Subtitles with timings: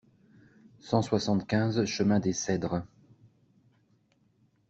[0.79, 2.87] cent soixante-quinze chemin des Cedres